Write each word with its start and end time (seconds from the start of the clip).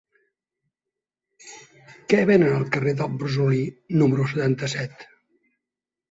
Què 2.13 2.23
venen 2.29 2.55
al 2.59 2.65
carrer 2.77 2.93
del 3.01 3.13
Brosolí 3.19 3.59
número 4.03 4.25
setanta-set? 4.31 5.05